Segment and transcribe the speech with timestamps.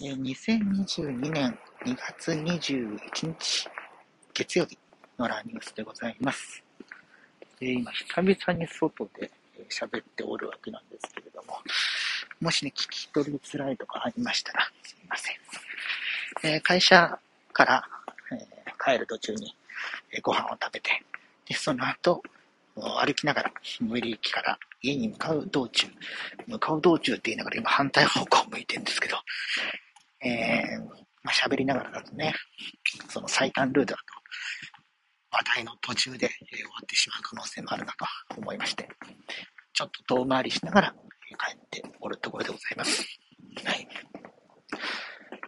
[0.00, 3.68] 2022年2月21日
[4.34, 4.76] 月曜日
[5.16, 6.64] のラーニュースでございます。
[7.60, 9.30] 今、久々に外で
[9.70, 11.58] 喋っておるわけなんですけれども、
[12.40, 15.36] もしね、聞き取りづらいとかありましたら、すいません。
[16.42, 17.16] え会社
[17.52, 17.84] から、
[18.32, 18.44] え
[18.84, 19.54] 帰る途中に、
[20.10, 20.90] えご飯を食べて、
[21.46, 22.20] で、その後、
[22.74, 25.86] 歩きながら、最寄り駅から家に向かう道中、
[26.48, 29.16] 向かう道中って言いながら今反対方向を向いてるんですけど、
[30.24, 30.80] えー、
[31.22, 32.34] まあ、喋りながらだとね、
[33.08, 34.04] その最短ルートだと、
[35.30, 38.88] 話題の途中で、え終わってしまう可能性もあるなと思いまして、
[39.72, 40.94] ちょっと遠回りしながら、
[41.36, 43.04] 帰っておるところでございます。
[43.64, 43.88] はい。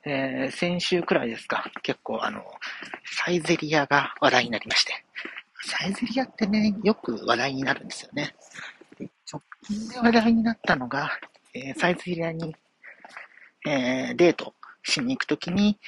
[0.05, 2.43] えー、先週くらいですか、結構あの、
[3.05, 5.05] サイゼリアが話題になりまして、
[5.63, 8.35] サイゼリアってね、よく話題になるんですよね。
[9.31, 11.11] 直近で話題になったのが、
[11.55, 12.55] えー、サイゼリアに、
[13.67, 14.55] えー、デート
[14.87, 15.79] しに行くときに、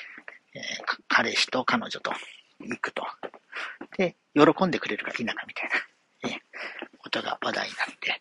[0.55, 0.63] えー、
[1.09, 2.13] 彼氏と彼女と
[2.61, 3.05] 行くと。
[3.97, 6.39] で、喜んでくれるか否かみたいな、えー、
[6.99, 8.21] ことが話題になって、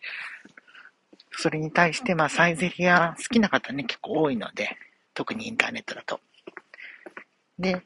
[1.32, 4.76] それに対して、まあ、サイゼリア好きな方ね、結構多いので、
[5.14, 6.20] 特にインターネットだと。
[7.58, 7.82] で、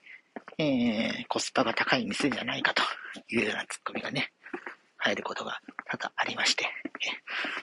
[0.58, 2.82] えー、コスパが高い店じゃないかと
[3.28, 4.32] いうようなツッコミがね、
[4.96, 6.66] 入ることが多々ありまして、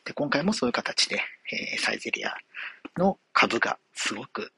[0.06, 2.36] で今回もそういう形で、えー、サイゼリア
[2.98, 4.52] の株がすごく、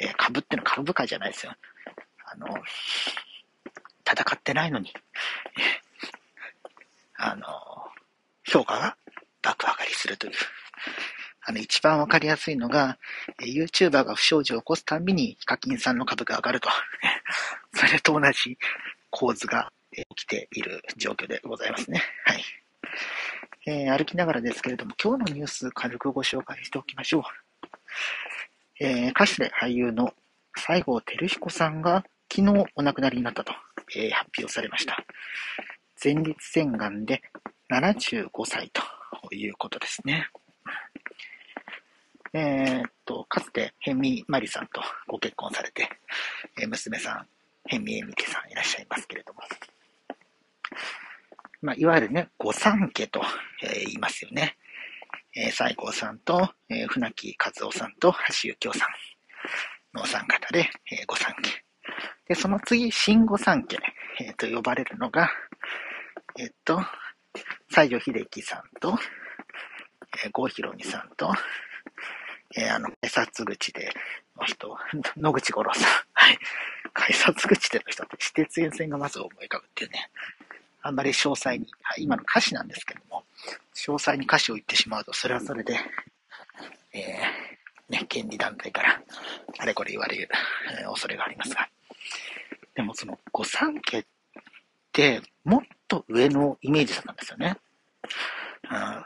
[0.00, 1.54] えー、株ってのは株価じゃないですよ。
[2.24, 2.46] あの、
[4.04, 4.92] 戦ってないのに、
[7.16, 7.46] あの、
[8.44, 8.96] 評価が
[9.42, 10.32] 爆上がりするという。
[11.42, 12.98] あの、一番わかりやすいのが、
[13.40, 16.68] YouTuber が不祥事を起こすたびにヒカキンさんの株が上がると。
[17.74, 18.58] それと同じ
[19.10, 22.02] 構図が起きている状況でございますね。
[22.24, 22.44] はい。
[23.66, 27.22] えー、歩きながらですけれども、今日のニュース軽くご紹介しておきましょう。
[28.80, 30.14] えー、歌手で俳優の
[30.56, 33.52] 西郷輝彦さんが昨日お亡くなりになったと、
[33.96, 35.04] えー、発表されました。
[36.02, 37.22] 前立腺がんで
[37.72, 40.28] 75歳ということですね。
[42.34, 45.88] えー、っと、かつて、ヘミマリさんとご結婚されて、
[46.60, 47.26] えー、娘さん、
[47.64, 49.40] ヘミエミケさんいらっしゃいますけれども、
[51.62, 53.22] まあ、いわゆるね、御三家と、
[53.62, 54.57] えー、言いますよね。
[55.40, 58.88] えー、西郷さんと、えー、船木和夫さんと橋幸夫さん
[59.96, 61.64] のお三方で、えー、御三家。
[62.26, 63.78] で、その次、新御三家、
[64.20, 65.30] えー、と呼ばれるのが、
[66.36, 66.80] えっ、と、
[67.70, 68.98] 西城秀樹さんと、
[70.24, 71.32] えー、郷ひろみさんと、
[72.56, 73.92] えー、あの、改札口で
[74.36, 74.76] の人、
[75.16, 75.84] 野口五郎さん。
[76.14, 76.38] はい。
[76.92, 80.10] 改札口での人って、私鉄沿線がまず思い浮かぶっていうね。
[80.82, 81.66] あんまり詳細に、
[81.98, 83.24] 今の歌詞なんですけども、
[83.74, 85.78] 詳細に歌詞を言ってしまうと、それはそれで、
[86.92, 89.00] えー、ね、権利団体から、
[89.58, 90.28] あれこれ言われる、
[90.80, 91.68] えー、恐れがありますが。
[92.74, 94.04] でもその、御三家っ
[94.92, 97.56] て、もっと上のイメージだったんですよね。
[98.70, 99.04] うん、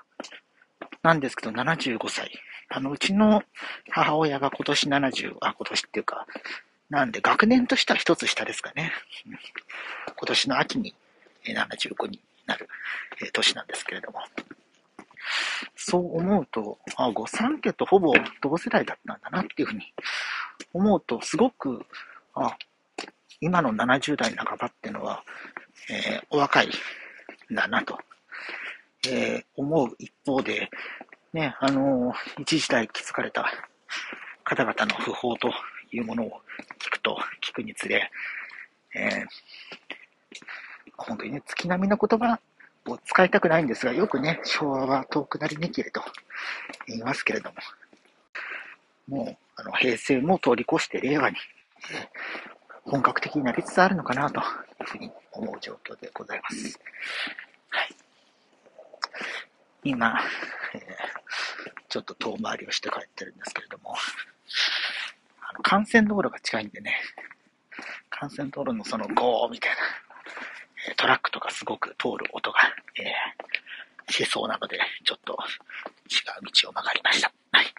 [1.02, 2.30] なんですけど、75歳。
[2.68, 3.42] あの、うちの
[3.90, 6.26] 母親が今年70、あ、今年っていうか、
[6.90, 8.92] なんで、学年としては一つ下ですかね。
[9.24, 10.94] 今年の秋に
[11.46, 12.68] 75になる
[13.32, 14.20] 年なんですけれども。
[15.76, 19.92] そう思うと、あ、御三家とほぼ同世代だったんだなっていうふうに
[20.72, 21.84] 思うと、すごく、
[22.34, 22.56] あ、
[23.40, 25.24] 今の70代半ばっていうのは、
[25.90, 27.98] えー、お若いんだなと、
[29.08, 30.70] えー、思う一方で、
[31.32, 33.52] ね、あのー、一時代気づかれた
[34.44, 35.50] 方々の訃報と
[35.90, 36.40] いうものを
[36.78, 38.10] 聞くと、聞くにつれ、
[38.94, 39.26] えー、
[41.12, 42.40] 本当にね、月並みの言葉
[42.86, 46.00] を使いたくないんですが、よくね、昭和は遠くなりにけれと
[46.86, 47.50] 言いますけれど
[49.08, 51.36] も、もう、あの、平成も通り越して令和に、
[52.84, 54.44] 本格的になりつつあるのかなという
[54.86, 56.80] ふうに思う状況でございます。
[57.68, 57.94] はい。
[59.84, 60.18] 今、
[60.74, 60.82] えー、
[61.90, 63.94] ちょっと遠回りをして帰ってるんですけれども、
[65.42, 66.94] あの幹線道路が近いんでね、
[68.22, 69.76] 幹線道路のそのゴーみたいな
[71.02, 72.58] トラックとかすごく通る音が、
[72.96, 75.32] えー、しそうなので、ちょっと
[76.08, 77.32] 違う道を曲がりました。
[77.50, 77.74] はい。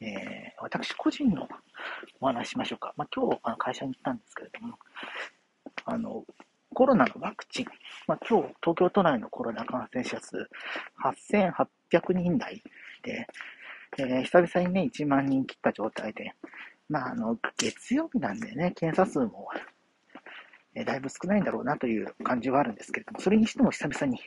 [0.00, 1.46] えー、私個人の
[2.22, 2.94] お話しましょうか。
[2.96, 4.78] まあ、今日あの会社に行ったんですけれども、
[5.84, 6.24] あの、
[6.72, 7.66] コロナのワクチン、
[8.06, 10.48] まあ、今日東京都内のコロナ感染者数
[11.04, 12.62] 8800人台
[13.02, 13.26] で、
[13.98, 16.32] えー、久々にね、1万人切った状態で、
[16.88, 19.50] まあ、あの、月曜日なんでね、検査数も
[20.74, 24.20] えだいぶ少ないんだろうなという感じはあるんですけれども、それにしても久々に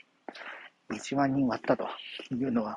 [0.91, 1.87] 1万人割ったと
[2.31, 2.75] いうのは、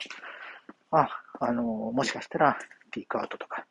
[0.91, 1.09] あ、
[1.41, 2.59] あの、もしかしたら
[2.91, 3.65] テイクアウトとか、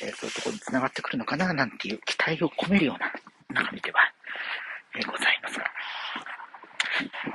[0.00, 2.96] え、そういうところに繋がってくるのかな、なんていう期待を込めるよ
[3.50, 3.98] うな中身では、
[4.94, 5.64] え、ございますが。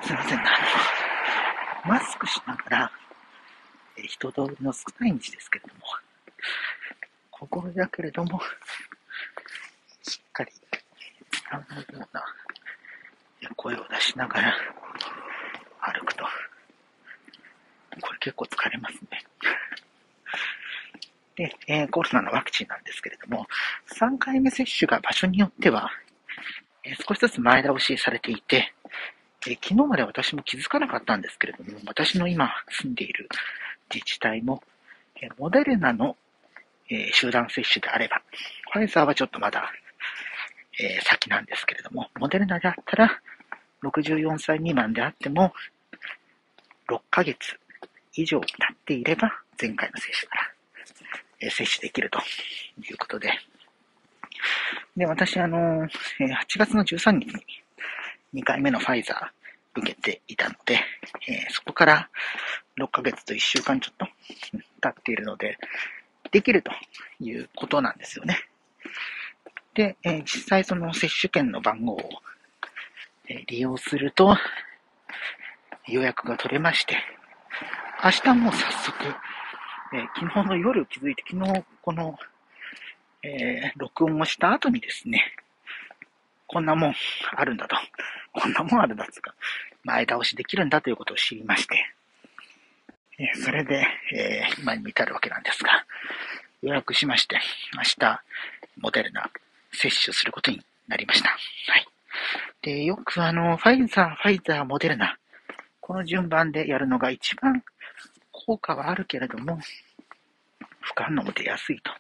[0.02, 0.44] すいません、あ
[1.86, 2.92] の、マスクしながら、
[3.98, 5.82] え、人通りの少ない道ですけれども、
[7.32, 8.40] 小声だけれども、
[11.51, 12.24] 伝わるような
[13.56, 14.53] 声を出しながら
[15.81, 16.24] 歩くと、
[18.01, 19.24] これ結構疲れますね。
[21.36, 23.48] で、えー、コロナのワクチンなんですけれども、
[24.00, 25.89] 3回目接種が場所によっては、
[26.83, 28.74] えー、少しずつ前倒しされていて、
[29.48, 33.27] えー、昨日まで私も気づかなかったんですけれども、私の今住んでいる
[33.94, 34.62] 自治体も、
[35.21, 36.15] えモデルナの、
[36.89, 38.21] え集団接種であれば、
[38.71, 39.71] ファイザーはちょっとまだ、
[40.81, 43.22] え先なんですけれども、モデルナであったら、
[43.83, 45.54] 64歳未満であっても、
[46.88, 47.38] 6ヶ月
[48.16, 50.42] 以上経っていれば、前回の接種から、
[51.39, 53.31] え接種できるということで。
[54.98, 55.88] で、私、あの、
[56.19, 57.27] え8月の13日
[58.34, 60.80] に2回目のファイザー受けていたので、
[61.27, 62.10] えそこから
[62.77, 64.07] 6ヶ月と1週間ちょっと
[64.81, 65.57] 経っているので、
[66.31, 66.72] できると
[67.19, 68.38] いうことなんですよね。
[69.74, 72.10] で、え実際その接種券の番号を
[73.32, 74.38] え利用すると、
[75.88, 76.98] 予約が取れまして、
[78.04, 78.96] 明日も早速、
[79.94, 82.18] え昨日の夜気づいて、昨日この、
[83.24, 85.36] え、録音をした後にですね、
[86.48, 86.96] こんなもん
[87.36, 87.76] あるんだと、
[88.34, 89.34] こんなもんあるんだつか、
[89.84, 91.86] 前倒しできるんだということを知りまして、
[93.20, 95.86] えそれで、えー、今に至るわけなんですが、
[96.62, 97.40] 予約しまして、
[97.76, 98.22] 明日、
[98.78, 99.30] モデルナ
[99.72, 101.30] 接種することになりました。
[101.30, 101.36] は
[101.78, 101.88] い。
[102.62, 105.18] で、よくあの、ファイザー、ファイザー、モデルナ、
[105.80, 107.64] この順番でやるのが一番
[108.32, 109.60] 効果はあるけれども、
[110.82, 111.92] 副反応も出やすいと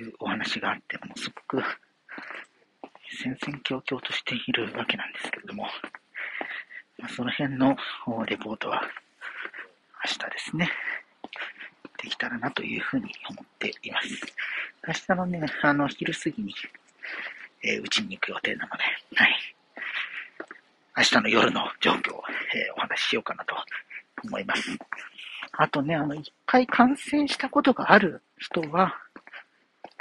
[0.00, 1.62] いうお話があって、ものすごく
[3.10, 5.68] 戦々恐々としているわけなんですけれども、
[6.98, 7.76] ま、その辺の
[8.26, 8.82] レポートは
[10.04, 10.70] 明日ですね、
[11.96, 14.08] できたらなというふうに思っています。
[14.86, 16.54] 明日のね、あの、昼過ぎに、
[17.62, 18.84] えー、うちに行く予定なので、
[19.14, 19.36] はい。
[20.98, 22.22] 明日の夜の状況を、
[22.54, 23.54] えー、お話ししようかなと
[24.24, 24.62] 思います。
[25.52, 28.94] あとね、あの、一回感染したことがある人は、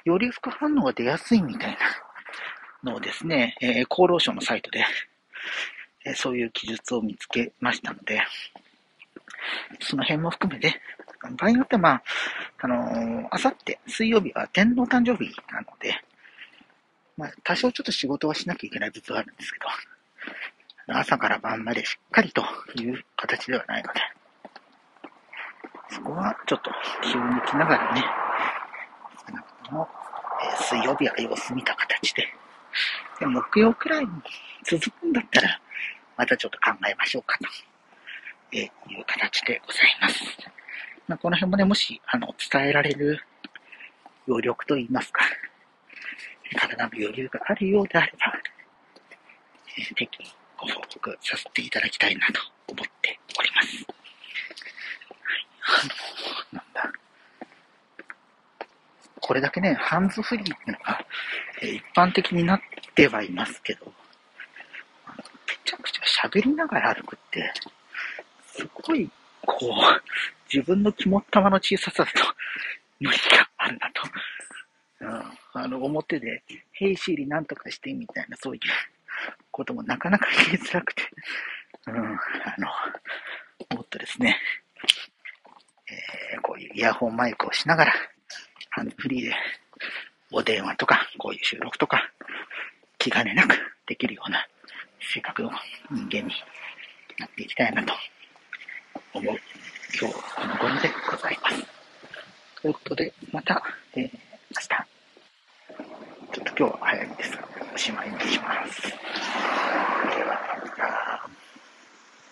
[0.03, 1.77] より副反応が出やすいみたい
[2.83, 4.85] なのをですね、えー、厚労省のサイトで、
[6.05, 8.21] えー、そういう記述を見つけましたので、
[9.79, 10.81] その辺も含めて、
[11.37, 12.03] 場合によってはまあ、
[12.59, 16.01] あのー、あさって水曜日は天皇誕生日なので、
[17.17, 19.65] まあ、多少ちょっと仕事はしなきゃいけない部分はあるんですけど、
[20.99, 22.43] 朝から晩までしっかりと
[22.75, 23.99] いう形ではないので、
[25.89, 28.03] そこはちょっと気を抜きながらね、
[29.27, 29.87] 少なくとも、
[30.43, 32.27] えー、水曜日は様子見た形で、
[33.19, 34.11] で木曜くらいに
[34.63, 35.59] 続くんだったら、
[36.17, 37.47] またちょっと考えましょうかと、
[38.51, 38.69] え、いう
[39.05, 40.23] 形でございます。
[41.07, 43.21] まあ、この辺もね、もし、あの、伝えられる
[44.27, 45.21] 余力といいますか、
[46.55, 48.33] 体の余裕があるようであれば、
[49.77, 53.85] えー、適宜ご報告させていただきたいなと思っております。
[55.59, 55.89] はい、
[56.51, 56.91] あの、なんだ。
[59.19, 61.05] これだけね、ハンズフリーっていうのが、
[61.61, 62.61] えー、一般的になっ
[62.93, 63.91] てはいますけど、
[65.05, 65.23] あのめ
[65.63, 67.51] ちゃくちゃ喋りながら歩くって、
[68.57, 69.09] すごい、
[69.45, 69.71] こう、
[70.51, 72.11] 自分の肝っ玉の小ささと
[72.99, 74.01] 無理があるなと。
[75.01, 78.61] うん、あの、表で、ヘイシーリなんとかしてみたいな、そういう
[79.51, 81.03] こともなかなか言いづらくて、
[81.87, 81.99] うん、あ
[82.57, 82.67] の、
[83.75, 84.39] もっとですね、
[85.89, 87.93] えー、こういうイヤホンマイクをしながら、
[88.69, 89.35] ハンドフリーで、
[90.31, 92.09] お電話とか、こういう収録とか、
[92.97, 94.47] 気兼ねなくできるような
[95.13, 95.51] 性格の
[95.91, 96.33] 人間に
[97.19, 97.93] なっていきたいなと。
[99.27, 99.37] を
[99.99, 101.63] 今日この頃でございます。
[102.61, 103.63] ということで、また、
[103.95, 104.67] えー明日。
[104.67, 109.94] ちょっと今日は早いですが、おしまいにします。